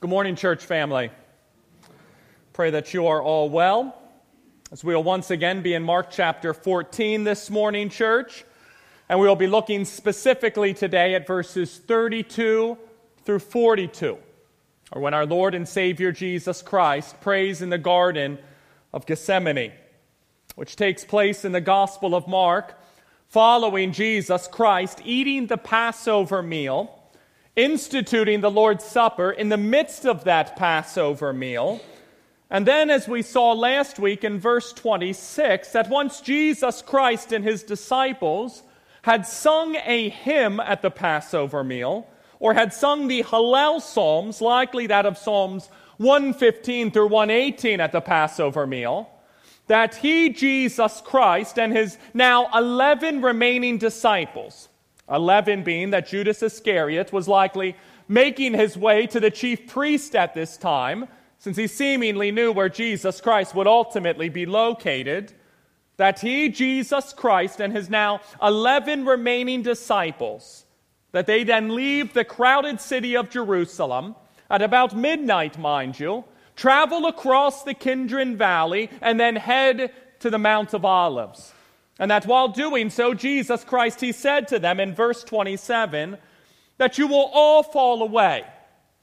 [0.00, 1.10] Good morning, church family.
[2.54, 4.00] Pray that you are all well.
[4.72, 8.46] As we will once again be in Mark chapter 14 this morning, church,
[9.10, 12.78] and we will be looking specifically today at verses 32
[13.26, 14.16] through 42,
[14.92, 18.38] or when our Lord and Savior Jesus Christ prays in the Garden
[18.94, 19.72] of Gethsemane,
[20.54, 22.72] which takes place in the Gospel of Mark,
[23.28, 26.99] following Jesus Christ eating the Passover meal
[27.60, 31.80] instituting the Lord's Supper in the midst of that Passover meal.
[32.48, 37.44] And then, as we saw last week in verse 26, that once Jesus Christ and
[37.44, 38.62] his disciples
[39.02, 42.06] had sung a hymn at the Passover meal,
[42.38, 48.00] or had sung the Hallel Psalms, likely that of Psalms 115 through 118 at the
[48.00, 49.10] Passover meal,
[49.66, 54.69] that he, Jesus Christ, and his now 11 remaining disciples,
[55.10, 57.76] 11 being that Judas Iscariot was likely
[58.08, 61.06] making his way to the chief priest at this time,
[61.38, 65.32] since he seemingly knew where Jesus Christ would ultimately be located,
[65.96, 70.64] that he, Jesus Christ, and his now 11 remaining disciples,
[71.12, 74.16] that they then leave the crowded city of Jerusalem
[74.48, 76.24] at about midnight, mind you,
[76.56, 81.54] travel across the Kidron Valley, and then head to the Mount of Olives.
[82.00, 86.16] And that while doing so, Jesus Christ, he said to them in verse 27
[86.78, 88.44] that you will all fall away.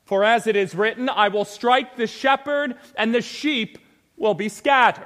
[0.06, 3.78] For as it is written, I will strike the shepherd, and the sheep
[4.16, 5.06] will be scattered.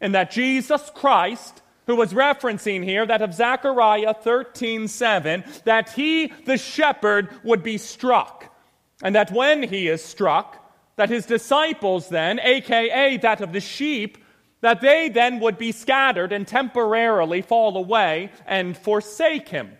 [0.00, 6.32] And that Jesus Christ, who was referencing here, that of Zechariah 13 7, that he,
[6.44, 8.52] the shepherd, would be struck.
[9.00, 10.56] And that when he is struck,
[10.96, 14.18] that his disciples then, aka that of the sheep,
[14.60, 19.72] that they then would be scattered and temporarily fall away and forsake him.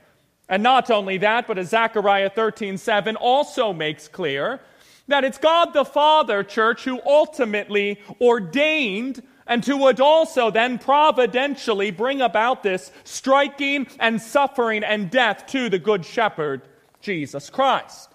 [0.48, 4.60] And not only that, but as Zechariah 13 7 also makes clear,
[5.08, 11.90] that it's God the Father, church, who ultimately ordained and who would also then providentially
[11.90, 16.62] bring about this striking and suffering and death to the Good Shepherd,
[17.00, 18.10] Jesus Christ.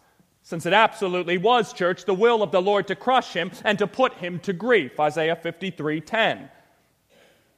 [0.51, 3.87] Since it absolutely was, church, the will of the Lord to crush him and to
[3.87, 4.99] put him to grief.
[4.99, 6.49] Isaiah 53 10.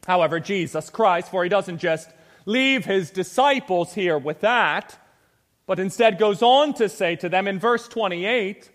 [0.05, 2.11] However, Jesus Christ, for he doesn't just
[2.45, 4.95] leave his disciples here with that,
[5.65, 8.69] but instead goes on to say to them in verse 28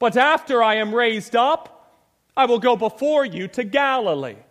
[0.00, 2.02] But after I am raised up,
[2.36, 4.42] I will go before you to Galilee.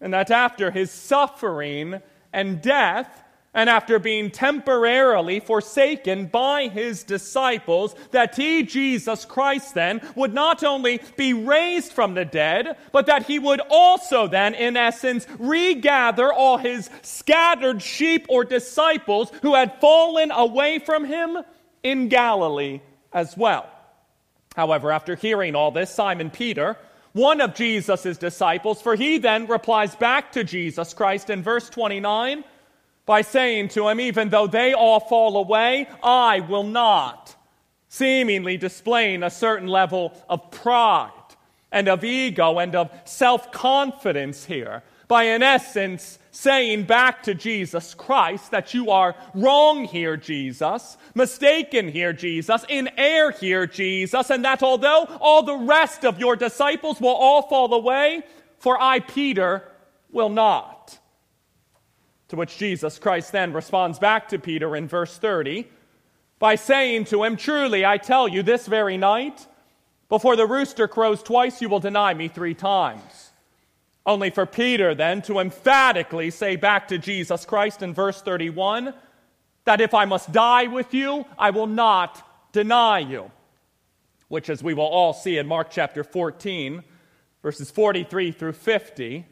[0.00, 2.00] And that after his suffering
[2.32, 10.00] and death, and after being temporarily forsaken by his disciples, that he, Jesus Christ, then
[10.14, 14.76] would not only be raised from the dead, but that he would also then, in
[14.76, 21.38] essence, regather all his scattered sheep or disciples who had fallen away from him
[21.82, 22.80] in Galilee
[23.12, 23.68] as well.
[24.56, 26.76] However, after hearing all this, Simon Peter,
[27.12, 32.44] one of Jesus' disciples, for he then replies back to Jesus Christ in verse 29
[33.08, 37.34] by saying to him, Even though they all fall away, I will not.
[37.88, 41.10] Seemingly displaying a certain level of pride
[41.72, 44.82] and of ego and of self confidence here.
[45.08, 51.88] By, in essence, saying back to Jesus Christ that you are wrong here, Jesus, mistaken
[51.88, 57.00] here, Jesus, in error here, Jesus, and that although all the rest of your disciples
[57.00, 58.22] will all fall away,
[58.58, 59.66] for I, Peter,
[60.12, 60.97] will not.
[62.28, 65.66] To which Jesus Christ then responds back to Peter in verse 30
[66.38, 69.46] by saying to him, Truly, I tell you, this very night,
[70.08, 73.30] before the rooster crows twice, you will deny me three times.
[74.06, 78.94] Only for Peter then to emphatically say back to Jesus Christ in verse 31
[79.64, 83.30] that if I must die with you, I will not deny you.
[84.28, 86.82] Which, as we will all see in Mark chapter 14,
[87.42, 89.26] verses 43 through 50,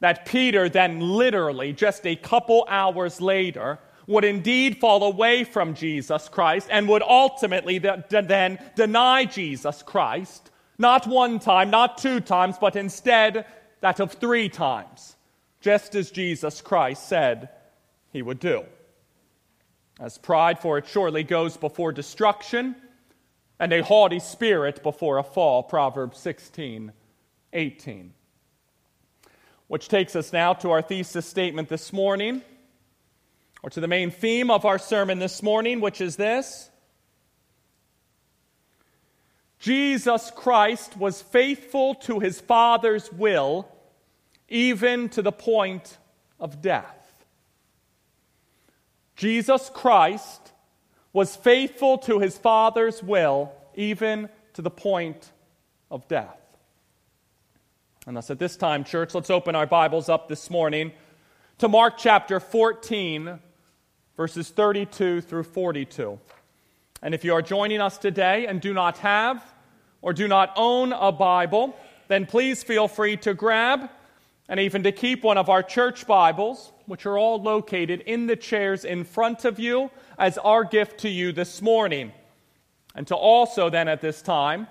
[0.00, 6.28] that Peter then literally, just a couple hours later, would indeed fall away from Jesus
[6.28, 12.74] Christ and would ultimately then deny Jesus Christ, not one time, not two times, but
[12.74, 13.46] instead
[13.80, 15.16] that of three times,
[15.60, 17.50] just as Jesus Christ said
[18.12, 18.64] he would do.
[20.00, 22.74] As pride, for it surely goes before destruction,
[23.60, 26.92] and a haughty spirit before a fall, Proverbs 16,
[27.52, 28.14] 18.
[29.70, 32.42] Which takes us now to our thesis statement this morning,
[33.62, 36.68] or to the main theme of our sermon this morning, which is this
[39.60, 43.68] Jesus Christ was faithful to his Father's will,
[44.48, 45.98] even to the point
[46.40, 47.24] of death.
[49.14, 50.50] Jesus Christ
[51.12, 55.30] was faithful to his Father's will, even to the point
[55.92, 56.39] of death.
[58.10, 60.90] And thus, at this time, church, let's open our Bibles up this morning
[61.58, 63.38] to Mark chapter 14,
[64.16, 66.18] verses 32 through 42.
[67.02, 69.44] And if you are joining us today and do not have
[70.02, 71.76] or do not own a Bible,
[72.08, 73.88] then please feel free to grab
[74.48, 78.34] and even to keep one of our church Bibles, which are all located in the
[78.34, 82.10] chairs in front of you, as our gift to you this morning.
[82.92, 84.66] And to also, then, at this time,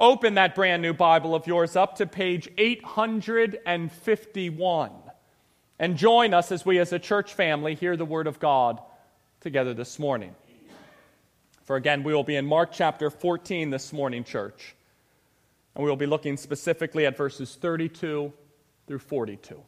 [0.00, 4.90] open that brand new Bible of yours up to page 851
[5.78, 8.80] and join us as we, as a church family, hear the Word of God
[9.40, 10.34] together this morning.
[11.64, 14.74] For again, we will be in Mark chapter 14 this morning, church.
[15.74, 18.32] And we will be looking specifically at verses 32
[18.86, 19.62] through 42.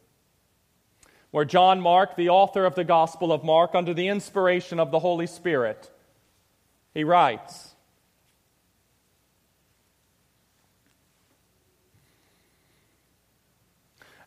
[1.31, 4.99] Where John Mark, the author of the Gospel of Mark, under the inspiration of the
[4.99, 5.89] Holy Spirit,
[6.93, 7.72] he writes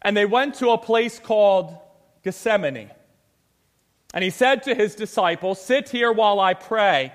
[0.07, 1.77] And they went to a place called
[2.23, 2.93] Gethsemane.
[4.15, 7.13] And he said to his disciples, Sit here while I pray.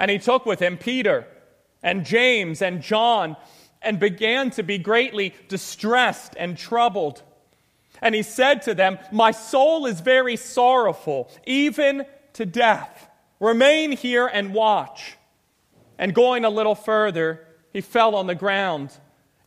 [0.00, 1.28] And he took with him Peter
[1.80, 3.36] and James and John
[3.80, 7.22] and began to be greatly distressed and troubled.
[8.02, 13.08] And he said to them, My soul is very sorrowful, even to death.
[13.38, 15.16] Remain here and watch.
[15.96, 18.90] And going a little further, he fell on the ground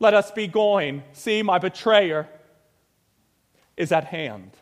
[0.00, 1.02] let us be going.
[1.12, 2.28] See, my betrayer
[3.76, 4.52] is at hand.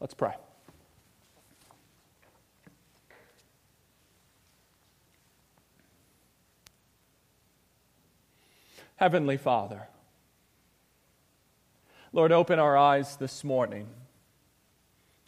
[0.00, 0.34] Let's pray.
[8.96, 9.88] Heavenly Father,
[12.12, 13.88] Lord, open our eyes this morning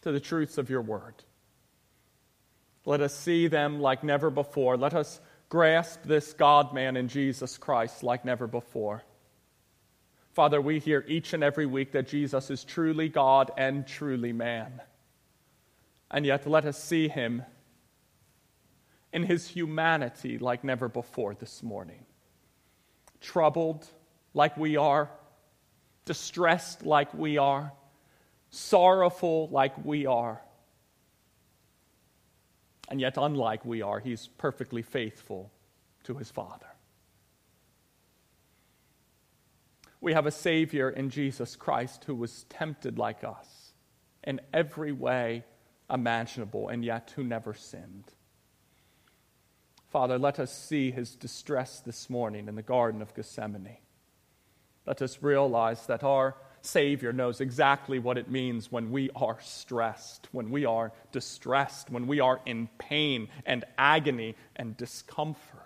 [0.01, 1.15] to the truths of your word.
[2.85, 4.77] Let us see them like never before.
[4.77, 5.19] Let us
[5.49, 9.03] grasp this God man in Jesus Christ like never before.
[10.33, 14.81] Father, we hear each and every week that Jesus is truly God and truly man.
[16.11, 17.43] And yet, let us see him
[19.13, 22.05] in his humanity like never before this morning.
[23.21, 23.87] Troubled
[24.33, 25.09] like we are,
[26.03, 27.71] distressed like we are,
[28.49, 30.41] sorrowful like we are.
[32.87, 35.51] And yet, unlike we are, he's perfectly faithful
[36.03, 36.67] to his Father.
[40.01, 43.73] We have a Savior in Jesus Christ who was tempted like us
[44.23, 45.43] in every way
[45.89, 48.11] imaginable, and yet who never sinned.
[49.89, 53.77] Father, let us see his distress this morning in the Garden of Gethsemane.
[54.85, 56.35] Let us realize that our
[56.65, 62.07] Savior knows exactly what it means when we are stressed, when we are distressed, when
[62.07, 65.61] we are in pain and agony and discomfort.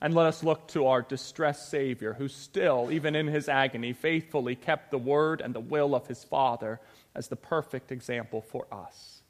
[0.00, 4.54] And let us look to our distressed Savior, who still, even in his agony, faithfully
[4.54, 6.80] kept the word and the will of his Father
[7.14, 9.22] as the perfect example for us.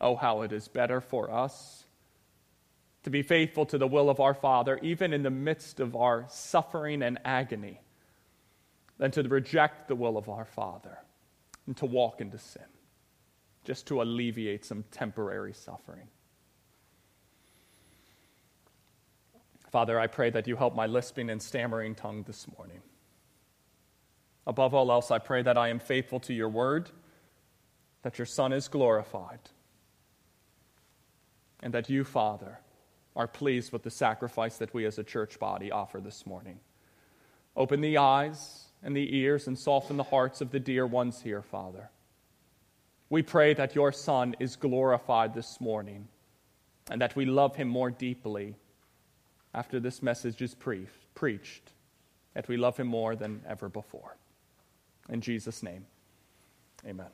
[0.00, 1.85] Oh, how it is better for us
[3.06, 6.26] to be faithful to the will of our Father, even in the midst of our
[6.28, 7.80] suffering and agony,
[8.98, 10.98] than to reject the will of our Father
[11.68, 12.64] and to walk into sin,
[13.62, 16.08] just to alleviate some temporary suffering.
[19.70, 22.82] Father, I pray that you help my lisping and stammering tongue this morning.
[24.48, 26.90] Above all else, I pray that I am faithful to your word,
[28.02, 29.38] that your Son is glorified,
[31.60, 32.58] and that you, Father,
[33.16, 36.60] are pleased with the sacrifice that we as a church body offer this morning.
[37.56, 41.42] Open the eyes and the ears and soften the hearts of the dear ones here,
[41.42, 41.88] Father.
[43.08, 46.08] We pray that your Son is glorified this morning
[46.90, 48.54] and that we love him more deeply
[49.54, 50.92] after this message is preached.
[51.14, 51.72] preached,
[52.34, 54.16] that we love him more than ever before.
[55.08, 55.86] In Jesus' name,
[56.86, 57.06] amen.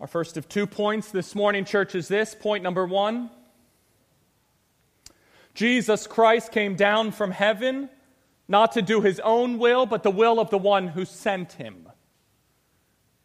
[0.00, 2.34] Our first of two points this morning, church, is this.
[2.34, 3.30] Point number one
[5.54, 7.90] Jesus Christ came down from heaven
[8.46, 11.88] not to do his own will, but the will of the one who sent him.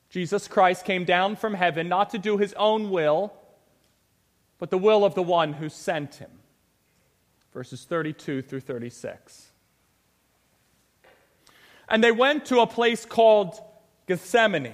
[0.09, 3.33] Jesus Christ came down from heaven not to do his own will,
[4.57, 6.29] but the will of the one who sent him.
[7.53, 9.51] Verses 32 through 36.
[11.87, 13.59] And they went to a place called
[14.07, 14.73] Gethsemane.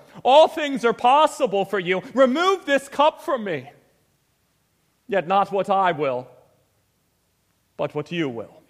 [0.23, 2.01] all things are possible for you.
[2.13, 3.69] Remove this cup from me.
[5.07, 6.27] Yet not what I will,
[7.77, 8.61] but what you will.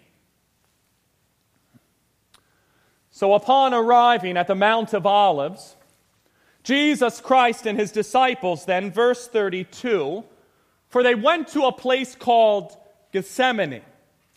[3.10, 5.76] So, upon arriving at the Mount of Olives,
[6.64, 10.24] Jesus Christ and his disciples, then, verse 32,
[10.88, 12.76] for they went to a place called
[13.12, 13.82] Gethsemane,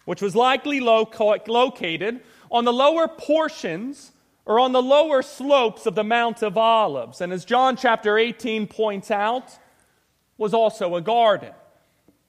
[0.06, 2.22] which was likely located
[2.52, 4.12] on the lower portions
[4.46, 7.20] or on the lower slopes of the Mount of Olives.
[7.22, 9.58] And as John chapter 18 points out,
[10.38, 11.52] was also a garden.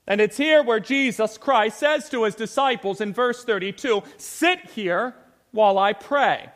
[0.06, 5.14] And it's here where Jesus Christ says to his disciples in verse 32 Sit here
[5.50, 6.50] while I pray.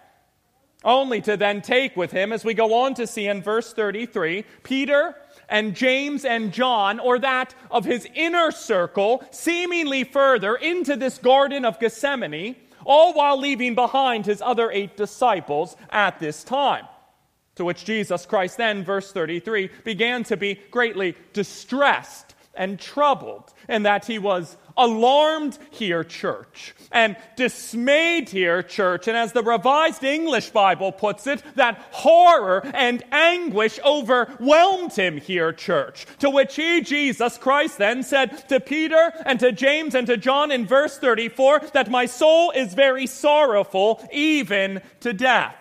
[0.82, 4.44] Only to then take with him, as we go on to see in verse 33,
[4.62, 5.14] Peter
[5.48, 11.66] and James and John, or that of his inner circle, seemingly further into this Garden
[11.66, 12.56] of Gethsemane,
[12.90, 16.84] all while leaving behind his other eight disciples at this time.
[17.54, 23.86] To which Jesus Christ then, verse 33, began to be greatly distressed and troubled, and
[23.86, 29.06] that he was alarmed here, church, and dismayed here, church.
[29.06, 35.52] And as the Revised English Bible puts it, that horror and anguish overwhelmed him here,
[35.52, 36.06] church.
[36.20, 40.50] To which he, Jesus Christ, then said to Peter and to James and to John
[40.50, 45.54] in verse 34 that my soul is very sorrowful, even to death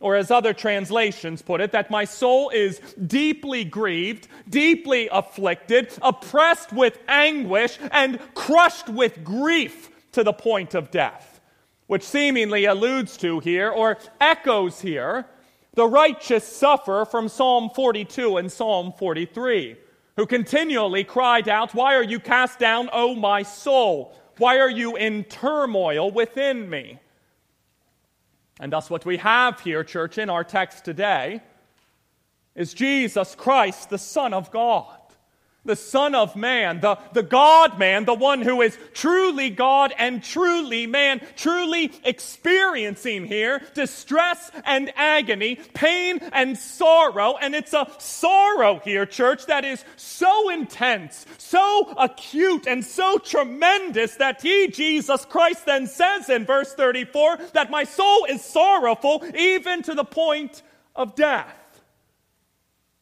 [0.00, 6.72] or as other translations put it, that my soul is deeply grieved, deeply afflicted, oppressed
[6.72, 11.40] with anguish, and crushed with grief to the point of death,
[11.86, 15.26] which seemingly alludes to here or echoes here
[15.76, 19.76] the righteous suffer from Psalm 42 and Psalm 43,
[20.16, 24.16] who continually cried out, Why are you cast down, O my soul?
[24.38, 26.98] Why are you in turmoil within me?
[28.58, 31.42] And thus, what we have here, church, in our text today
[32.54, 34.98] is Jesus Christ, the Son of God
[35.66, 40.22] the Son of Man, the, the God man, the one who is truly God and
[40.22, 47.36] truly man, truly experiencing here distress and agony, pain and sorrow.
[47.36, 54.16] And it's a sorrow here, church, that is so intense, so acute, and so tremendous
[54.16, 59.82] that he, Jesus Christ, then says in verse 34 that my soul is sorrowful even
[59.82, 60.62] to the point
[60.94, 61.52] of death.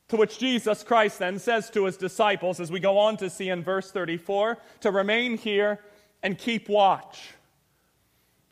[0.08, 3.48] To which Jesus Christ then says to his disciples, as we go on to see
[3.48, 5.80] in verse 34, to remain here
[6.22, 7.30] and keep watch.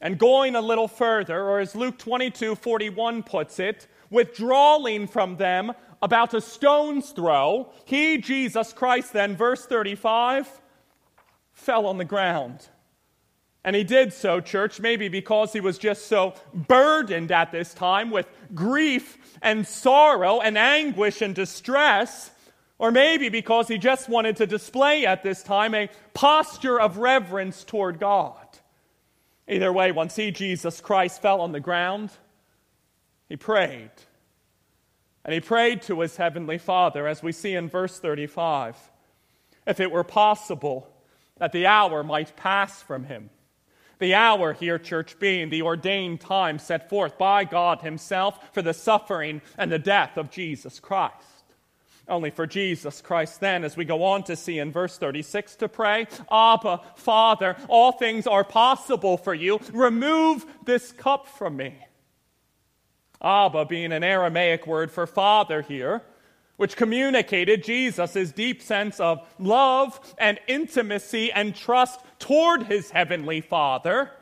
[0.00, 5.72] And going a little further, or as Luke 22 41 puts it, withdrawing from them
[6.02, 10.60] about a stone's throw, he, Jesus Christ, then, verse 35,
[11.52, 12.68] fell on the ground
[13.64, 18.10] and he did so, church, maybe because he was just so burdened at this time
[18.10, 22.32] with grief and sorrow and anguish and distress,
[22.78, 27.62] or maybe because he just wanted to display at this time a posture of reverence
[27.62, 28.36] toward God.
[29.48, 32.10] Either way, once he, Jesus Christ, fell on the ground,
[33.28, 33.90] he prayed.
[35.24, 38.76] And he prayed to his heavenly Father, as we see in verse 35,
[39.68, 40.88] if it were possible
[41.38, 43.30] that the hour might pass from him.
[44.02, 48.74] The hour here, church, being the ordained time set forth by God Himself for the
[48.74, 51.14] suffering and the death of Jesus Christ.
[52.08, 55.68] Only for Jesus Christ, then, as we go on to see in verse 36 to
[55.68, 59.60] pray, Abba, Father, all things are possible for you.
[59.72, 61.78] Remove this cup from me.
[63.22, 66.02] Abba being an Aramaic word for father here,
[66.56, 74.12] which communicated Jesus' deep sense of love and intimacy and trust toward his heavenly Father.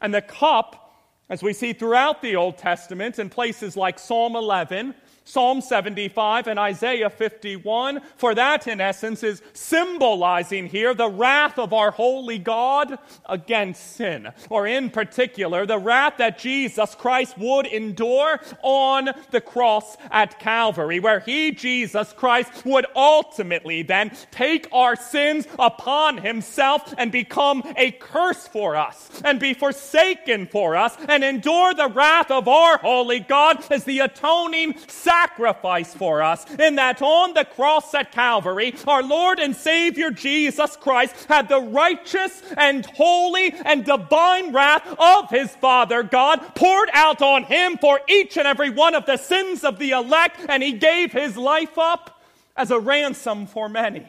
[0.00, 0.94] And the cup,
[1.28, 4.94] as we see throughout the Old Testament in places like Psalm 11,
[5.30, 11.72] Psalm 75 and Isaiah 51, for that in essence is symbolizing here the wrath of
[11.72, 18.40] our holy God against sin, or in particular, the wrath that Jesus Christ would endure
[18.62, 25.46] on the cross at Calvary, where he, Jesus Christ, would ultimately then take our sins
[25.60, 31.72] upon himself and become a curse for us, and be forsaken for us, and endure
[31.72, 37.02] the wrath of our holy God as the atoning sacrifice sacrifice for us, in that
[37.02, 42.86] on the cross at Calvary, our Lord and Savior Jesus Christ had the righteous and
[42.86, 48.46] holy and divine wrath of his Father God poured out on him for each and
[48.46, 52.22] every one of the sins of the elect, and he gave his life up
[52.56, 54.06] as a ransom for many.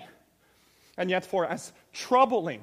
[0.97, 2.61] And yet, for as troubling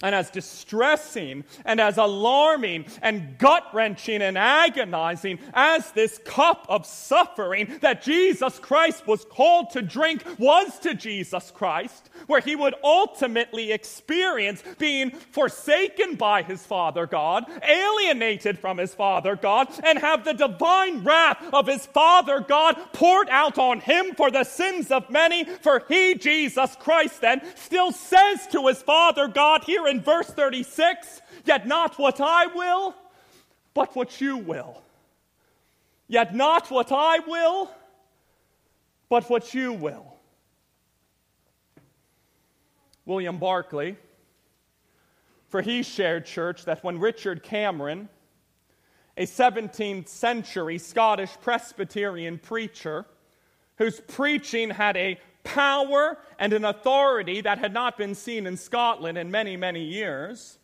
[0.00, 6.86] and as distressing and as alarming and gut wrenching and agonizing as this cup of
[6.86, 12.76] suffering that Jesus Christ was called to drink was to Jesus Christ, where he would
[12.84, 20.24] ultimately experience being forsaken by his Father God, alienated from his Father God, and have
[20.24, 25.10] the divine wrath of his Father God poured out on him for the sins of
[25.10, 25.44] many.
[25.44, 31.22] For he, Jesus Christ, then still says to his Father God here in verse 36
[31.44, 32.94] Yet not what I will,
[33.74, 34.82] but what you will.
[36.06, 37.70] Yet not what I will,
[39.08, 40.14] but what you will.
[43.06, 43.96] William Barclay,
[45.48, 48.10] for he shared church that when Richard Cameron,
[49.16, 53.06] a 17th century Scottish Presbyterian preacher,
[53.76, 59.16] whose preaching had a power and an authority that had not been seen in Scotland
[59.16, 60.58] in many, many years.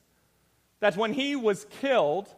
[0.80, 2.28] That when he was killed,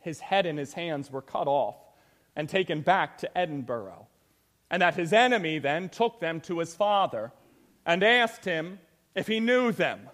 [0.00, 1.76] his head and his hands were cut off
[2.36, 4.06] and taken back to Edinburgh.
[4.70, 7.32] And that his enemy then took them to his father
[7.84, 8.78] and asked him
[9.14, 10.08] if he knew them.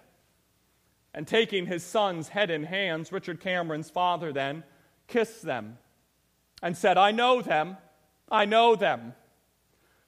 [1.13, 4.63] And taking his son's head and hands, Richard Cameron's father then
[5.07, 5.77] kissed them
[6.63, 7.77] and said, I know them,
[8.29, 9.13] I know them.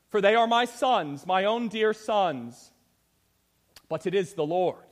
[0.10, 2.72] For they are my sons, my own dear sons.
[3.90, 4.84] But it is the Lord.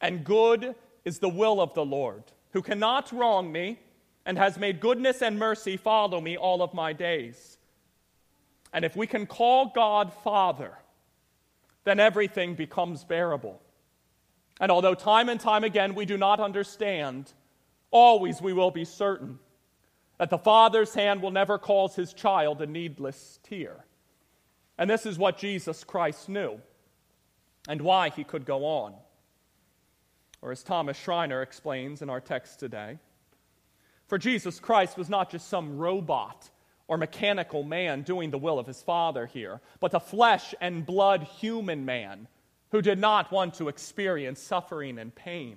[0.00, 3.78] And good is the will of the Lord, who cannot wrong me
[4.24, 7.58] and has made goodness and mercy follow me all of my days.
[8.72, 10.78] And if we can call God Father,
[11.84, 13.60] then everything becomes bearable.
[14.60, 17.32] And although time and time again we do not understand,
[17.90, 19.38] always we will be certain
[20.18, 23.84] that the Father's hand will never cause his child a needless tear.
[24.78, 26.60] And this is what Jesus Christ knew
[27.68, 28.94] and why he could go on.
[30.40, 32.98] Or as Thomas Schreiner explains in our text today,
[34.08, 36.50] for Jesus Christ was not just some robot
[36.88, 41.22] or mechanical man doing the will of his Father here, but a flesh and blood
[41.22, 42.26] human man
[42.72, 45.56] who did not want to experience suffering and pain.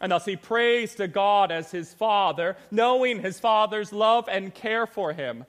[0.00, 4.86] And thus he prays to God as his Father, knowing his Father's love and care
[4.86, 5.44] for him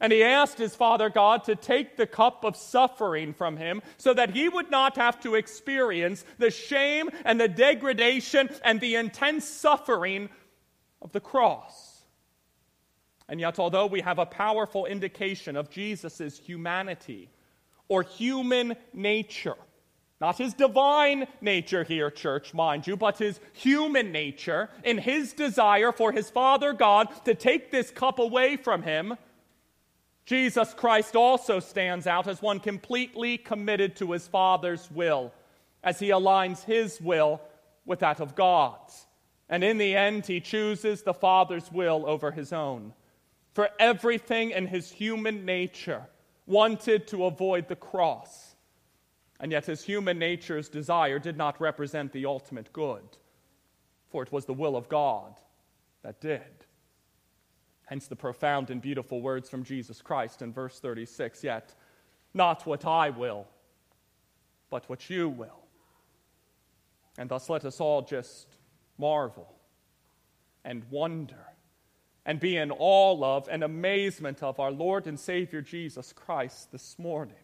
[0.00, 4.14] and he asked his father God to take the cup of suffering from him so
[4.14, 9.44] that he would not have to experience the shame and the degradation and the intense
[9.44, 10.28] suffering
[11.02, 12.02] of the cross.
[13.28, 17.28] And yet, although we have a powerful indication of Jesus' humanity
[17.88, 19.56] or human nature,
[20.20, 25.92] not his divine nature here, church, mind you, but his human nature in his desire
[25.92, 29.16] for his Father God to take this cup away from him
[30.28, 35.32] Jesus Christ also stands out as one completely committed to his Father's will,
[35.82, 37.40] as he aligns his will
[37.86, 39.06] with that of God's.
[39.48, 42.92] And in the end, he chooses the Father's will over his own.
[43.54, 46.02] For everything in his human nature
[46.46, 48.54] wanted to avoid the cross.
[49.40, 53.16] And yet, his human nature's desire did not represent the ultimate good,
[54.10, 55.36] for it was the will of God
[56.02, 56.57] that did.
[57.88, 61.74] Hence the profound and beautiful words from Jesus Christ in verse 36 Yet,
[62.34, 63.46] not what I will,
[64.68, 65.64] but what you will.
[67.16, 68.46] And thus let us all just
[68.98, 69.50] marvel
[70.66, 71.46] and wonder
[72.26, 76.98] and be in awe of and amazement of our Lord and Savior Jesus Christ this
[76.98, 77.36] morning,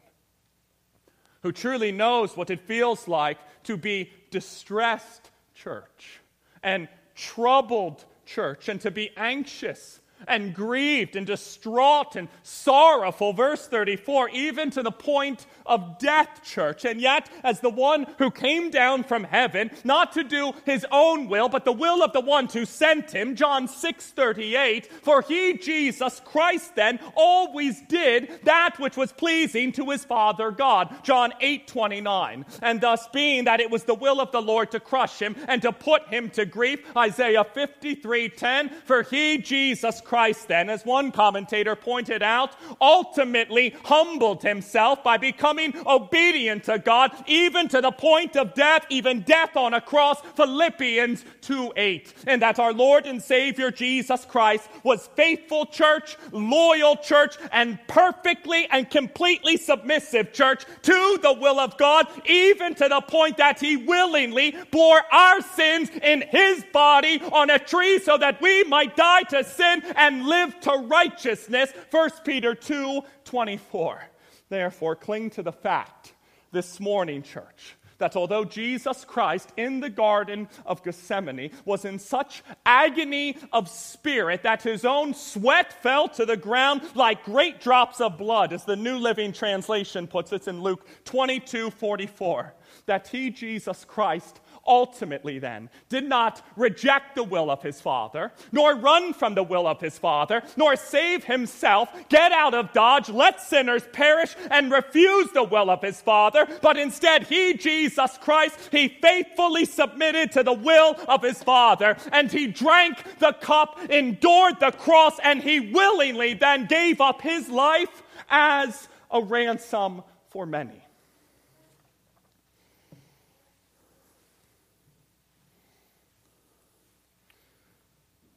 [1.40, 6.20] who truly knows what it feels like to be distressed church
[6.62, 13.32] and troubled church and to be anxious and grieved and distraught and sorrowful.
[13.32, 16.84] Verse 34, even to the point of death, church.
[16.84, 21.28] And yet, as the one who came down from heaven, not to do his own
[21.28, 25.56] will, but the will of the one who sent him, John 6 38, for he,
[25.56, 30.94] Jesus Christ, then always did that which was pleasing to his Father God.
[31.02, 32.44] John 8 29.
[32.62, 35.62] And thus, being that it was the will of the Lord to crush him and
[35.62, 41.10] to put him to grief, Isaiah 53 10, for he, Jesus Christ, then, as one
[41.10, 48.36] commentator pointed out, ultimately humbled himself by becoming obedient to God, even to the point
[48.36, 52.14] of death, even death on a cross, Philippians 2 8.
[52.26, 58.68] And that our Lord and Savior Jesus Christ was faithful church, loyal church, and perfectly
[58.70, 63.76] and completely submissive church to the will of God, even to the point that he
[63.76, 69.22] willingly bore our sins in his body on a tree so that we might die
[69.22, 71.72] to sin and live to righteousness.
[71.90, 74.04] 1 Peter 2 24.
[74.48, 76.12] Therefore, cling to the fact
[76.52, 82.42] this morning, church, that although Jesus Christ in the Garden of Gethsemane was in such
[82.66, 88.18] agony of spirit that his own sweat fell to the ground like great drops of
[88.18, 92.54] blood, as the New Living Translation puts it in Luke 22 44,
[92.86, 98.76] that he, Jesus Christ, ultimately then did not reject the will of his father, nor
[98.76, 103.40] run from the will of his father, nor save himself, get out of Dodge, let
[103.40, 108.88] sinners perish, and refuse the will of his father, but instead he, Jesus Christ, he
[108.88, 114.72] faithfully submitted to the will of his father, and he drank the cup, endured the
[114.72, 120.83] cross, and he willingly then gave up his life as a ransom for many.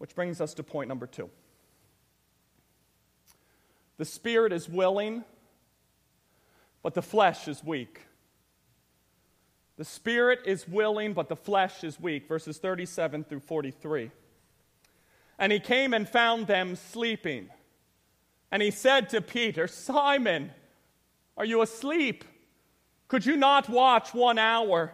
[0.08, 1.30] Which brings us to point number two.
[3.98, 5.26] The spirit is willing,
[6.82, 8.04] but the flesh is weak.
[9.76, 12.26] The spirit is willing, but the flesh is weak.
[12.30, 14.12] Verses 37 through 43.
[15.38, 17.50] And he came and found them sleeping.
[18.50, 20.52] And he said to Peter, Simon,
[21.36, 22.24] are you asleep?
[23.10, 24.94] Could you not watch one hour?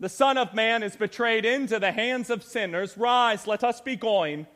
[0.00, 2.98] The Son of Man is betrayed into the hands of sinners.
[2.98, 4.46] Rise, let us be going.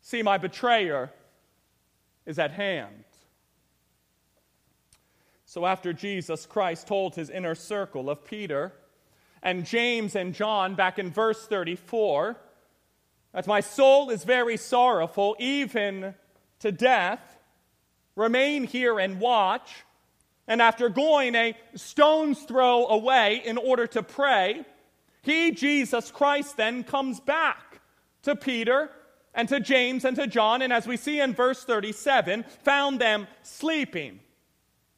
[0.00, 1.10] See, my betrayer
[2.24, 3.04] is at hand.
[5.44, 8.72] So, after Jesus Christ told his inner circle of Peter
[9.42, 12.36] and James and John back in verse 34
[13.32, 16.14] that my soul is very sorrowful, even
[16.60, 17.38] to death,
[18.16, 19.84] remain here and watch.
[20.48, 24.64] And after going a stone's throw away in order to pray,
[25.22, 27.80] he, Jesus Christ, then comes back
[28.22, 28.90] to Peter
[29.34, 33.26] and to James and to John, and as we see in verse 37, found them
[33.42, 34.20] sleeping.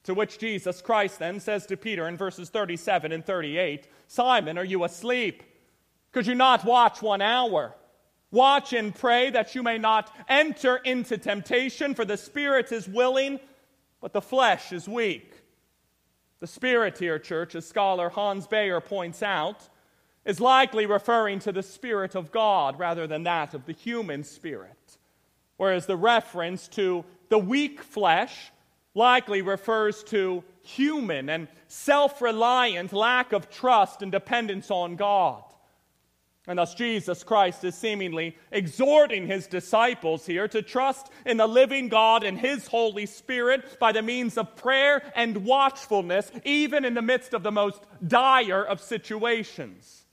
[0.05, 4.65] To which Jesus Christ then says to Peter in verses 37 and 38 Simon, are
[4.65, 5.43] you asleep?
[6.13, 7.75] Could you not watch one hour?
[8.31, 13.41] Watch and pray that you may not enter into temptation, for the spirit is willing,
[14.01, 15.33] but the flesh is weak.
[16.40, 19.68] The Spirit here, church, as scholar Hans Bayer points out,
[20.24, 24.98] is likely referring to the Spirit of God rather than that of the human spirit.
[25.57, 28.53] Whereas the reference to the weak flesh
[28.94, 35.42] likely refers to human and self reliant lack of trust and dependence on God.
[36.49, 41.89] And thus, Jesus Christ is seemingly exhorting his disciples here to trust in the living
[41.89, 47.03] God and his Holy Spirit by the means of prayer and watchfulness, even in the
[47.03, 50.07] midst of the most dire of situations.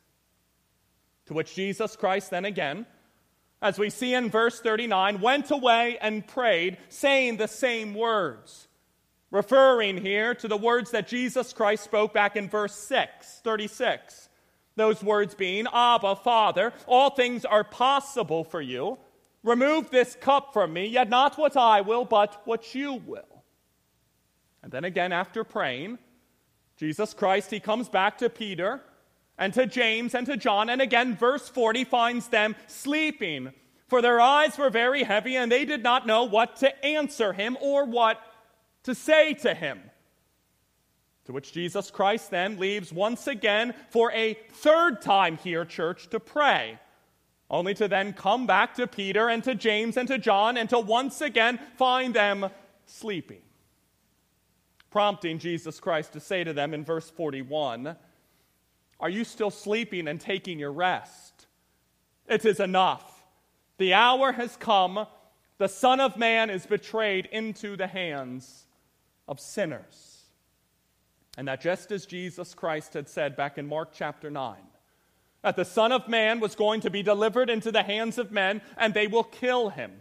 [1.27, 2.85] To which Jesus Christ then again,
[3.61, 8.67] as we see in verse 39, went away and prayed, saying the same words.
[9.31, 14.29] Referring here to the words that Jesus Christ spoke back in verse 6, 36
[14.75, 18.97] those words being, Abba, Father, all things are possible for you.
[19.43, 23.43] Remove this cup from me, yet not what I will, but what you will.
[24.63, 25.99] And then again, after praying,
[26.77, 28.81] Jesus Christ, he comes back to Peter
[29.37, 33.53] and to James and to John, and again, verse 40 finds them sleeping.
[33.87, 37.55] for their eyes were very heavy, and they did not know what to answer him
[37.61, 38.19] or what
[38.83, 39.79] to say to him.
[41.25, 46.19] To which Jesus Christ then leaves once again for a third time here, church, to
[46.19, 46.79] pray,
[47.49, 50.79] only to then come back to Peter and to James and to John and to
[50.79, 52.49] once again find them
[52.85, 53.41] sleeping.
[54.91, 57.95] Prompting Jesus Christ to say to them in verse 41
[58.99, 61.47] Are you still sleeping and taking your rest?
[62.27, 63.23] It is enough.
[63.77, 65.07] The hour has come.
[65.57, 68.65] The Son of Man is betrayed into the hands
[69.27, 70.14] of sinners.
[71.37, 74.55] And that just as Jesus Christ had said back in Mark chapter 9,
[75.41, 78.61] that the Son of Man was going to be delivered into the hands of men
[78.77, 79.91] and they will kill him.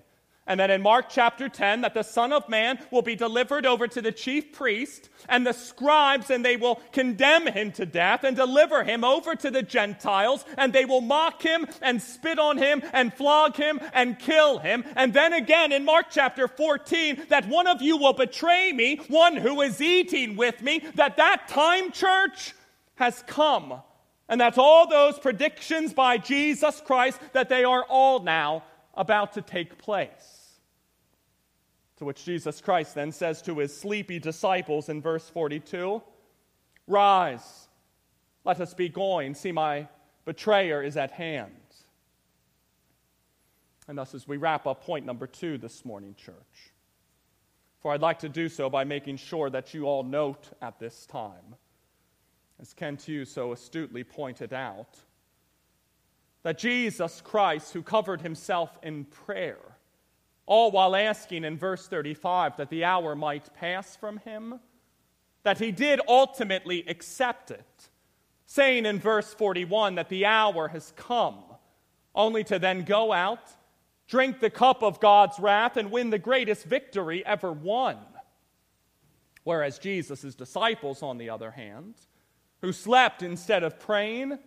[0.47, 3.89] And then in Mark chapter 10, that the Son of Man will be delivered over
[3.89, 8.37] to the chief priest and the scribes, and they will condemn him to death and
[8.37, 12.83] deliver him over to the Gentiles, and they will mock him and spit on him
[12.93, 14.85] and flog him and kill him.
[14.97, 19.37] And then again in Mark chapter 14, that one of you will betray me, one
[19.37, 22.55] who is eating with me, that that time, church,
[22.97, 23.81] has come.
[24.29, 29.43] And that's all those predictions by Jesus Christ, that they are all now about to
[29.43, 30.34] take place.
[31.99, 36.03] To which Jesus Christ then says to his sleepy disciples in verse 42
[36.87, 37.69] Rise,
[38.45, 39.35] let us be going.
[39.35, 39.89] See, my
[40.25, 41.53] betrayer is at hand.
[43.89, 46.73] And thus, as we wrap up point number two this morning, church,
[47.81, 51.07] for I'd like to do so by making sure that you all note at this
[51.07, 51.57] time,
[52.61, 54.97] as Kent Hughes so astutely pointed out,
[56.43, 59.74] that Jesus Christ, who covered himself in prayer,
[60.47, 64.61] all while asking in verse 35 that the hour might pass from him,
[65.43, 67.89] that he did ultimately accept it,
[68.47, 71.43] saying in verse 41 that the hour has come,
[72.15, 73.51] only to then go out,
[74.07, 77.99] drink the cup of God's wrath, and win the greatest victory ever won.
[79.45, 81.95] Whereas Jesus' disciples, on the other hand,
[82.61, 84.39] who slept instead of praying,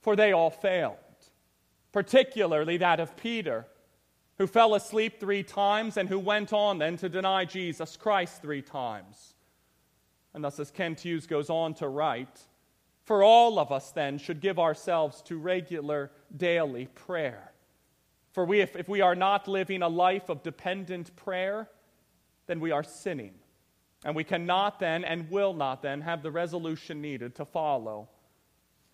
[0.00, 0.96] for they all failed,
[1.92, 3.66] particularly that of Peter
[4.38, 8.62] who fell asleep three times and who went on then to deny Jesus Christ three
[8.62, 9.34] times.
[10.32, 12.40] And thus, as Kent Hughes goes on to write,
[13.04, 17.52] for all of us then should give ourselves to regular daily prayer.
[18.32, 21.68] For we, if, if we are not living a life of dependent prayer,
[22.46, 23.34] then we are sinning.
[24.04, 28.08] And we cannot then and will not then have the resolution needed to follow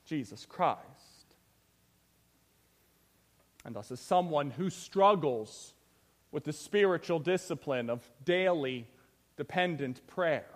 [0.07, 0.93] Jesus Christ
[3.64, 5.74] and thus as someone who struggles
[6.31, 8.87] with the spiritual discipline of daily
[9.37, 10.46] dependent prayer.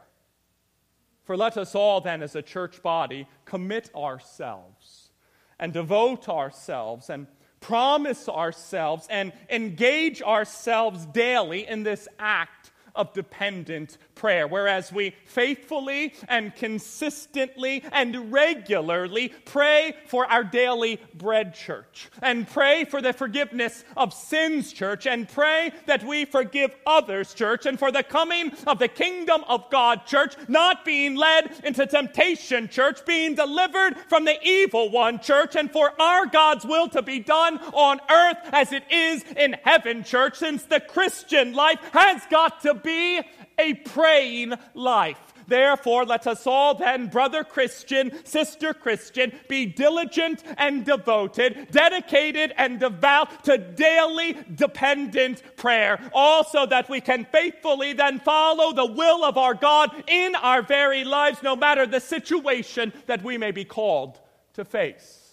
[1.24, 5.10] For let us all then, as a church body, commit ourselves
[5.58, 7.26] and devote ourselves and
[7.60, 16.12] promise ourselves and engage ourselves daily in this act of dependent prayer, whereas we faithfully
[16.28, 23.84] and consistently and regularly pray for our daily bread church, and pray for the forgiveness
[23.96, 28.80] of sins, church, and pray that we forgive others, church, and for the coming of
[28.80, 34.36] the kingdom of God, church, not being led into temptation, church, being delivered from the
[34.42, 38.82] evil one, church, and for our God's will to be done on earth as it
[38.90, 45.18] is in heaven, church, since the Christian life has got to be a praying life.
[45.48, 52.78] Therefore, let us all then, brother Christian, sister Christian, be diligent and devoted, dedicated and
[52.78, 55.98] devout to daily dependent prayer.
[56.12, 61.04] Also, that we can faithfully then follow the will of our God in our very
[61.04, 64.20] lives, no matter the situation that we may be called
[64.52, 65.32] to face.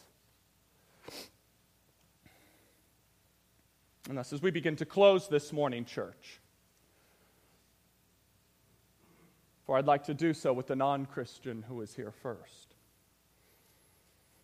[4.07, 6.39] And thus, as we begin to close this morning, church,
[9.65, 12.75] for I'd like to do so with the non Christian who is here first.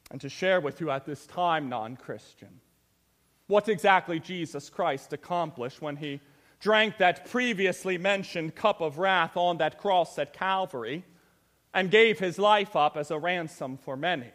[0.10, 2.60] And to share with you at this time, non Christian,
[3.48, 6.20] what exactly Jesus Christ accomplished when he
[6.60, 11.04] drank that previously mentioned cup of wrath on that cross at Calvary
[11.74, 14.32] and gave his life up as a ransom for many.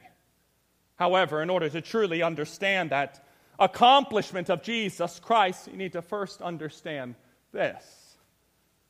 [0.97, 3.25] However, in order to truly understand that
[3.59, 7.15] accomplishment of Jesus Christ, you need to first understand
[7.53, 8.06] this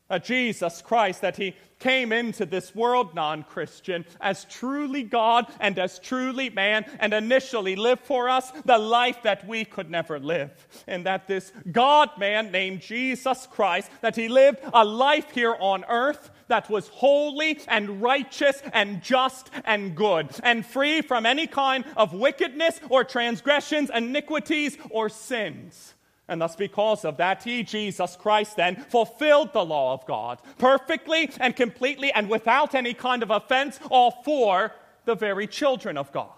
[0.09, 5.79] uh, Jesus Christ, that he came into this world, non Christian, as truly God and
[5.79, 10.67] as truly man, and initially lived for us the life that we could never live.
[10.87, 15.85] And that this God man named Jesus Christ, that he lived a life here on
[15.89, 21.85] earth that was holy and righteous and just and good, and free from any kind
[21.97, 25.96] of wickedness or transgressions, iniquities, or sins.
[26.29, 31.31] And thus, because of that, he, Jesus Christ, then fulfilled the law of God perfectly
[31.39, 34.73] and completely and without any kind of offense, all for
[35.05, 36.36] the very children of God.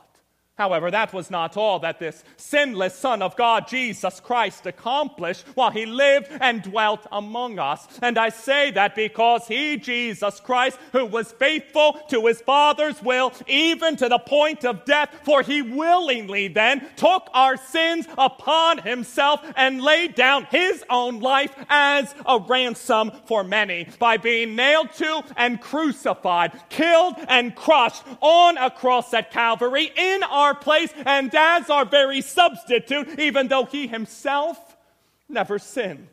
[0.59, 5.71] However, that was not all that this sinless Son of God, Jesus Christ, accomplished while
[5.71, 7.87] he lived and dwelt among us.
[8.03, 13.33] And I say that because he, Jesus Christ, who was faithful to his Father's will,
[13.47, 19.40] even to the point of death, for he willingly then took our sins upon himself
[19.55, 25.23] and laid down his own life as a ransom for many by being nailed to
[25.37, 31.34] and crucified, killed and crushed on a cross at Calvary in our our place and
[31.34, 34.76] as our very substitute, even though he himself
[35.28, 36.08] never sinned.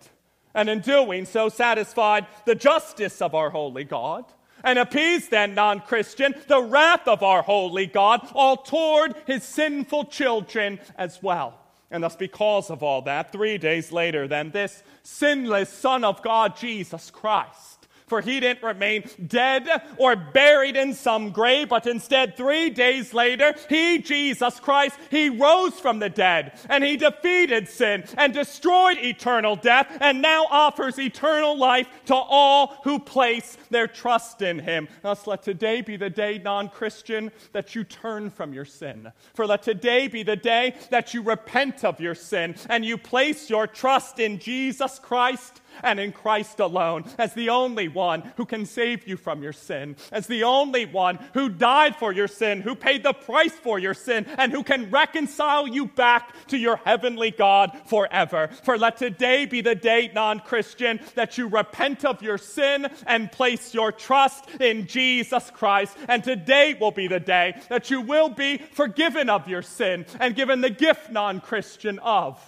[0.54, 4.26] And in doing so, satisfied the justice of our holy God
[4.64, 10.06] and appeased then, non Christian, the wrath of our holy God, all toward his sinful
[10.06, 11.60] children as well.
[11.92, 16.58] And thus, because of all that, three days later, then, this sinless Son of God,
[16.58, 17.75] Jesus Christ,
[18.08, 23.54] for he didn't remain dead or buried in some grave, but instead, three days later,
[23.70, 29.56] he, Jesus Christ, he rose from the dead and he defeated sin and destroyed eternal
[29.56, 34.88] death and now offers eternal life to all who place their trust in him.
[35.02, 39.12] Thus, let today be the day, non Christian, that you turn from your sin.
[39.34, 43.50] For let today be the day that you repent of your sin and you place
[43.50, 48.66] your trust in Jesus Christ and in Christ alone as the only one who can
[48.66, 52.76] save you from your sin, as the only one who died for your sin, who
[52.76, 57.32] paid the price for your sin, and who can reconcile you back to your heavenly
[57.32, 58.50] God forever.
[58.64, 63.32] For let today be the day, non Christian, that you repent of your sin and
[63.32, 65.96] place your trust in Jesus Christ.
[66.08, 70.36] And today will be the day that you will be forgiven of your sin and
[70.36, 72.40] given the gift, non Christian, of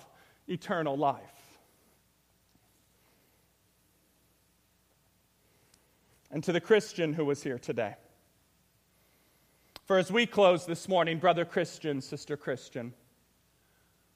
[0.47, 1.36] eternal life.
[6.31, 7.95] And to the Christian who was here today.
[9.85, 12.93] For as we close this morning, brother Christian, sister Christian,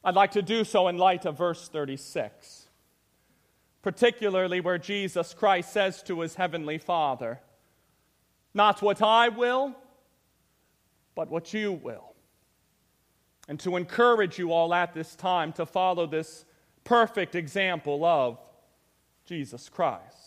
[0.03, 2.67] I'd like to do so in light of verse 36,
[3.81, 7.39] particularly where Jesus Christ says to his heavenly Father,
[8.53, 9.75] Not what I will,
[11.15, 12.13] but what you will.
[13.47, 16.45] And to encourage you all at this time to follow this
[16.83, 18.39] perfect example of
[19.25, 20.20] Jesus Christ.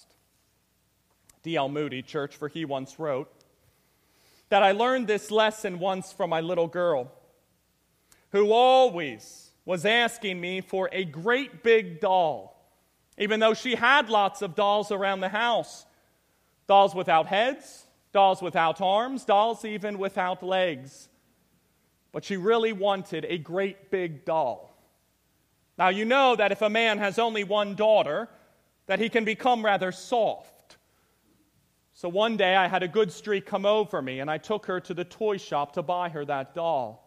[1.44, 1.68] D.L.
[1.68, 3.30] Moody, church, for he once wrote
[4.48, 7.10] that I learned this lesson once from my little girl,
[8.30, 12.56] who always was asking me for a great big doll,
[13.18, 15.86] even though she had lots of dolls around the house
[16.66, 21.08] dolls without heads, dolls without arms, dolls even without legs.
[22.10, 24.74] But she really wanted a great big doll.
[25.76, 28.28] Now, you know that if a man has only one daughter,
[28.86, 30.53] that he can become rather soft.
[31.94, 34.80] So one day I had a good streak come over me, and I took her
[34.80, 37.00] to the toy shop to buy her that doll.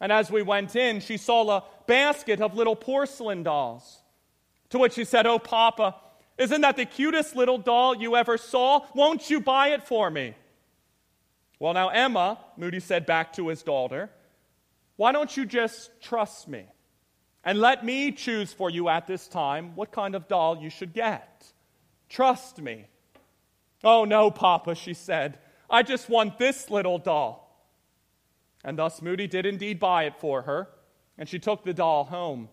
[0.00, 4.02] And as we went in, she saw a basket of little porcelain dolls.
[4.70, 5.96] To which she said, Oh, Papa,
[6.36, 8.86] isn't that the cutest little doll you ever saw?
[8.94, 10.34] Won't you buy it for me?
[11.58, 14.10] Well, now, Emma, Moody said back to his daughter,
[14.96, 16.66] why don't you just trust me
[17.44, 20.92] and let me choose for you at this time what kind of doll you should
[20.92, 21.52] get?
[22.08, 22.86] Trust me.
[23.84, 25.38] Oh, no, Papa, she said.
[25.68, 27.44] I just want this little doll.
[28.64, 30.68] And thus Moody did indeed buy it for her,
[31.18, 32.48] and she took the doll home.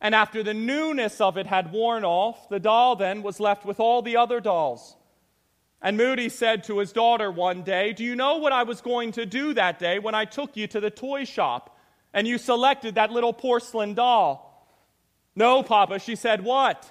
[0.00, 3.78] And after the newness of it had worn off, the doll then was left with
[3.78, 4.96] all the other dolls.
[5.80, 9.12] And Moody said to his daughter one day, Do you know what I was going
[9.12, 11.78] to do that day when I took you to the toy shop
[12.12, 14.48] and you selected that little porcelain doll?
[15.36, 16.90] No, Papa, she said, What?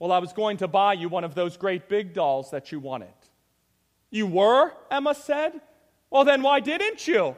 [0.00, 2.80] Well, I was going to buy you one of those great big dolls that you
[2.80, 3.12] wanted.
[4.10, 4.72] You were?
[4.90, 5.60] Emma said.
[6.10, 7.36] Well, then why didn't you?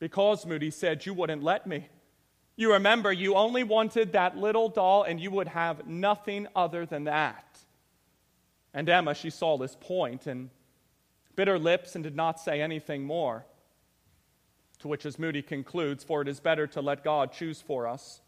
[0.00, 1.88] Because, Moody said, you wouldn't let me.
[2.56, 7.04] You remember, you only wanted that little doll, and you would have nothing other than
[7.04, 7.58] that.
[8.74, 10.50] And Emma, she saw this point and
[11.36, 13.46] bit her lips and did not say anything more.
[14.80, 18.20] To which, as Moody concludes, for it is better to let God choose for us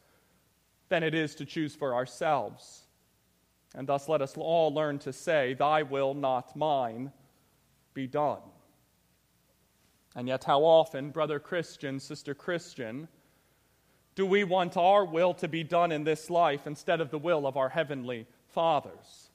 [0.89, 2.86] than it is to choose for ourselves.
[3.77, 7.13] And thus let us all learn to say, Thy will, not mine,
[7.95, 8.41] be done.
[10.17, 13.07] And yet, how often, brother Christian, sister Christian,
[14.15, 17.47] do we want our will to be done in this life instead of the will
[17.47, 19.31] of our heavenly fathers?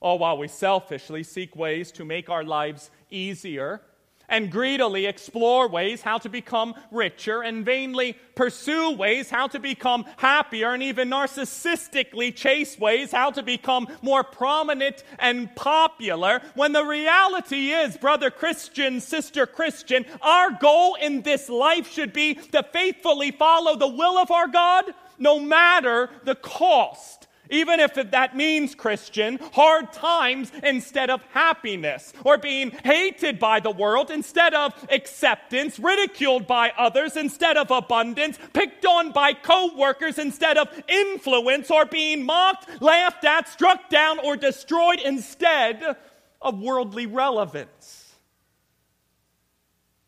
[0.00, 3.80] all while we selfishly seek ways to make our lives easier
[4.28, 10.04] and greedily explore ways how to become richer and vainly pursue ways how to become
[10.16, 16.84] happier and even narcissistically chase ways how to become more prominent and popular when the
[16.84, 23.30] reality is, brother Christian, sister Christian, our goal in this life should be to faithfully
[23.30, 24.84] follow the will of our God
[25.18, 27.25] no matter the cost.
[27.50, 33.70] Even if that means, Christian, hard times instead of happiness, or being hated by the
[33.70, 40.18] world instead of acceptance, ridiculed by others instead of abundance, picked on by co workers
[40.18, 45.96] instead of influence, or being mocked, laughed at, struck down, or destroyed instead
[46.40, 48.14] of worldly relevance.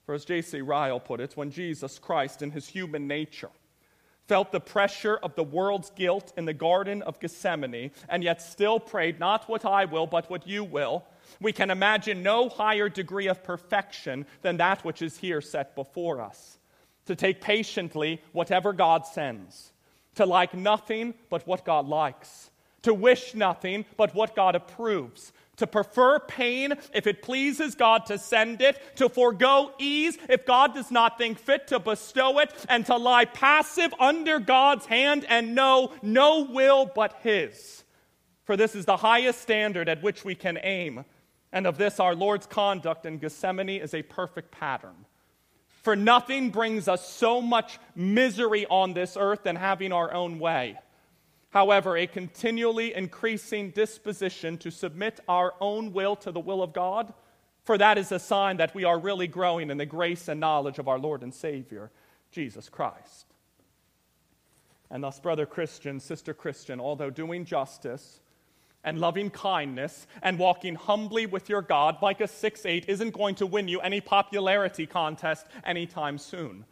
[0.06, 0.62] For as J.C.
[0.62, 3.50] Ryle put it, when Jesus Christ, in his human nature,
[4.28, 8.78] felt the pressure of the world's guilt in the Garden of Gethsemane, and yet still
[8.78, 11.04] prayed, Not what I will, but what you will,
[11.40, 16.20] we can imagine no higher degree of perfection than that which is here set before
[16.20, 16.58] us.
[17.06, 19.72] To take patiently whatever God sends,
[20.16, 22.50] to like nothing but what God likes,
[22.82, 28.18] to wish nothing but what God approves, to prefer pain if it pleases God to
[28.18, 32.84] send it, to forego ease if God does not think fit to bestow it, and
[32.86, 37.84] to lie passive under God's hand and know no will but His.
[38.44, 41.04] For this is the highest standard at which we can aim,
[41.52, 45.04] and of this our Lord's conduct in Gethsemane is a perfect pattern.
[45.82, 50.78] For nothing brings us so much misery on this earth than having our own way.
[51.50, 57.12] However, a continually increasing disposition to submit our own will to the will of God,
[57.64, 60.78] for that is a sign that we are really growing in the grace and knowledge
[60.78, 61.90] of our Lord and Savior,
[62.30, 63.26] Jesus Christ.
[64.90, 68.20] And thus, brother Christian, sister Christian, although doing justice
[68.84, 73.46] and loving kindness and walking humbly with your God, Micah 6 8 isn't going to
[73.46, 76.64] win you any popularity contest anytime soon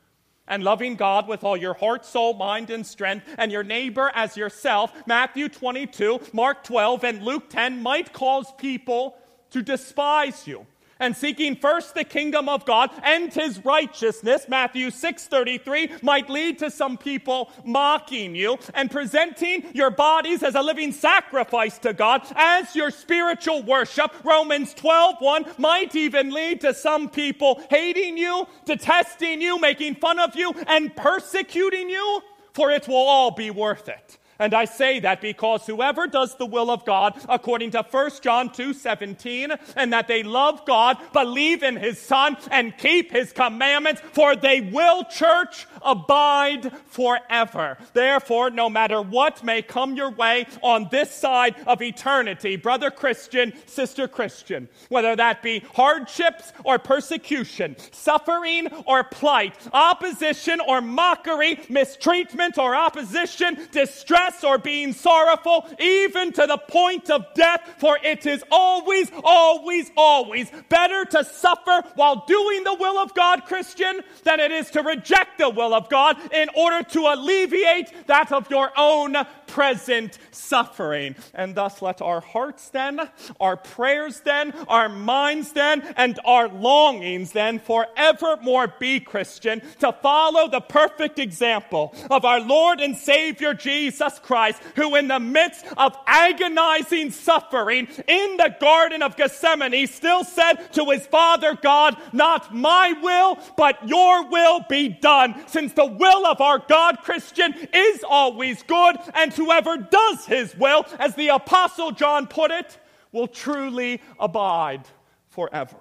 [0.48, 4.36] and loving God with all your heart, soul, mind, and strength, and your neighbor as
[4.36, 9.16] yourself, Matthew 22, Mark 12, and Luke 10 might cause people
[9.50, 10.66] to despise you
[10.98, 16.70] and seeking first the kingdom of God and his righteousness, Matthew 6:33, might lead to
[16.70, 22.74] some people mocking you and presenting your bodies as a living sacrifice to God as
[22.74, 24.12] your spiritual worship.
[24.24, 30.34] Romans 12:1 might even lead to some people hating you, detesting you, making fun of
[30.36, 32.22] you and persecuting you,
[32.52, 34.18] for it will all be worth it.
[34.38, 38.52] And I say that because whoever does the will of God, according to 1 John
[38.52, 44.02] 2 17, and that they love God, believe in his Son, and keep his commandments,
[44.12, 47.78] for they will, church, abide forever.
[47.92, 53.52] Therefore, no matter what may come your way on this side of eternity, brother Christian,
[53.66, 62.58] sister Christian, whether that be hardships or persecution, suffering or plight, opposition or mockery, mistreatment
[62.58, 68.44] or opposition, distress or being sorrowful, even to the point of death, for it is
[68.50, 74.52] always, always, always better to suffer while doing the will of God, Christian, than it
[74.52, 79.16] is to reject the will of God in order to alleviate that of your own
[79.46, 81.16] present suffering.
[81.34, 83.00] And thus, let our hearts then,
[83.40, 90.48] our prayers then, our minds then, and our longings then forevermore be, Christian, to follow
[90.48, 95.96] the perfect example of our Lord and Savior Jesus Christ, who, in the midst of
[96.06, 102.92] agonizing suffering in the Garden of Gethsemane, still said to his Father God, Not my
[103.02, 105.34] will, but your will be done.
[105.46, 110.86] Since the will of our God, Christian, is always good and whoever does his will,
[110.98, 112.78] as the Apostle John put it,
[113.12, 114.86] will truly abide
[115.28, 115.76] forever.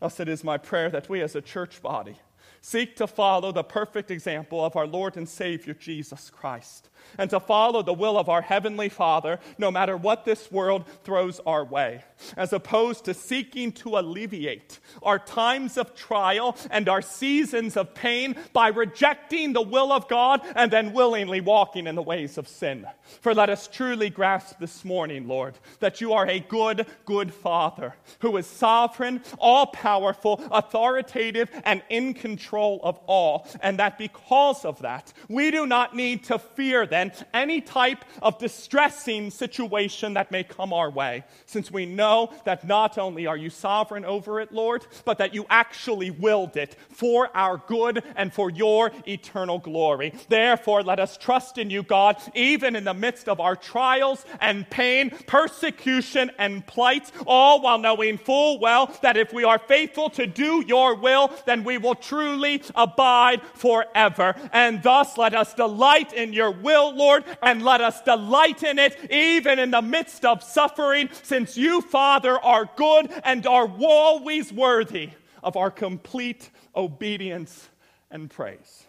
[0.00, 2.16] Thus, it is my prayer that we as a church body
[2.62, 7.40] seek to follow the perfect example of our Lord and Savior Jesus Christ and to
[7.40, 12.04] follow the will of our Heavenly Father no matter what this world throws our way,
[12.36, 18.36] as opposed to seeking to alleviate our times of trial and our seasons of pain
[18.52, 22.86] by rejecting the will of God and then willingly walking in the ways of sin.
[23.20, 27.94] For let us truly grasp this morning, Lord, that you are a good, good Father
[28.20, 34.80] who is sovereign, all powerful, authoritative, and in control of all, and that because of
[34.80, 36.86] that, we do not need to fear
[37.32, 42.98] any type of distressing situation that may come our way, since we know that not
[42.98, 47.58] only are you sovereign over it, Lord, but that you actually willed it for our
[47.66, 50.12] good and for your eternal glory.
[50.28, 54.68] Therefore, let us trust in you, God, even in the midst of our trials and
[54.68, 60.26] pain, persecution and plight, all while knowing full well that if we are faithful to
[60.26, 64.34] do your will, then we will truly abide forever.
[64.52, 68.96] And thus let us delight in your will, Lord, and let us delight in it
[69.10, 75.10] even in the midst of suffering, since you, Father, are good and are always worthy
[75.42, 77.68] of our complete obedience
[78.10, 78.84] and praise.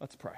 [0.00, 0.34] Let's pray.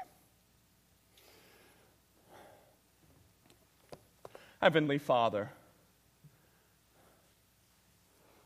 [4.60, 5.50] Heavenly Father,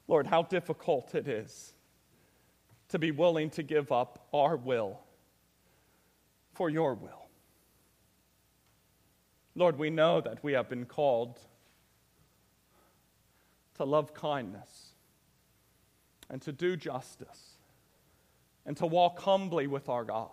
[0.06, 1.72] Lord, how difficult it is
[2.90, 5.00] to be willing to give up our will
[6.52, 7.23] for your will.
[9.54, 11.38] Lord, we know that we have been called
[13.74, 14.90] to love kindness
[16.28, 17.54] and to do justice
[18.66, 20.30] and to walk humbly with our God.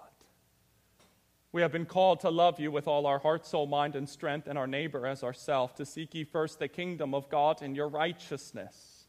[1.52, 4.48] We have been called to love you with all our heart, soul, mind, and strength,
[4.48, 7.90] and our neighbor as ourselves, to seek ye first the kingdom of God and your
[7.90, 9.04] righteousness,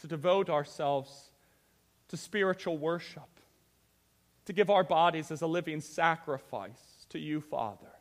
[0.00, 1.30] to devote ourselves
[2.08, 3.37] to spiritual worship,
[4.48, 7.92] to give our bodies as a living sacrifice to you, Father.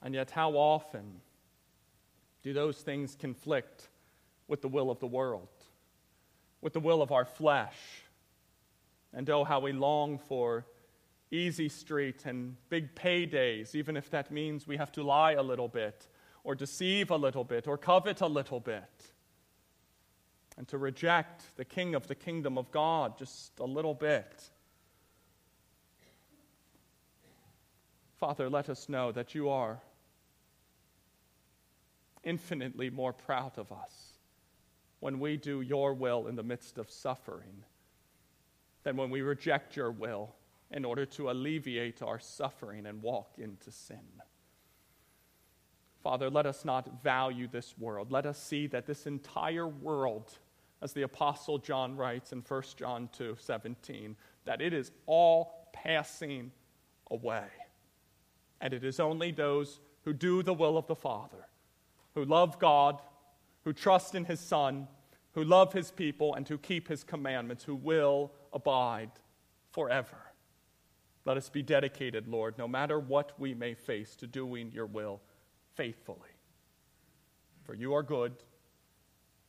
[0.00, 1.20] And yet, how often
[2.42, 3.88] do those things conflict
[4.46, 5.50] with the will of the world,
[6.62, 7.76] with the will of our flesh?
[9.12, 10.64] And oh, how we long for
[11.30, 15.68] easy street and big paydays, even if that means we have to lie a little
[15.68, 16.08] bit,
[16.44, 19.12] or deceive a little bit, or covet a little bit.
[20.58, 24.50] And to reject the King of the kingdom of God just a little bit.
[28.18, 29.80] Father, let us know that you are
[32.24, 34.18] infinitely more proud of us
[34.98, 37.64] when we do your will in the midst of suffering
[38.82, 40.34] than when we reject your will
[40.72, 44.20] in order to alleviate our suffering and walk into sin.
[46.02, 48.10] Father, let us not value this world.
[48.10, 50.38] Let us see that this entire world,
[50.80, 56.52] as the Apostle John writes in 1 John 2 17, that it is all passing
[57.10, 57.46] away.
[58.60, 61.46] And it is only those who do the will of the Father,
[62.14, 63.00] who love God,
[63.64, 64.88] who trust in His Son,
[65.32, 69.10] who love His people, and who keep His commandments, who will abide
[69.70, 70.16] forever.
[71.24, 75.20] Let us be dedicated, Lord, no matter what we may face, to doing your will
[75.74, 76.30] faithfully.
[77.64, 78.32] For you are good,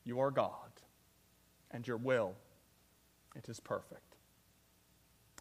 [0.03, 0.68] you are God,
[1.71, 2.35] and your will,
[3.35, 4.15] it is perfect.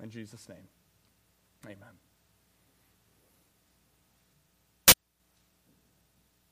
[0.02, 0.68] In Jesus' name,
[1.66, 1.98] amen.